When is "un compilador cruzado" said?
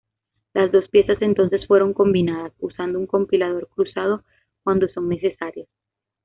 2.97-4.23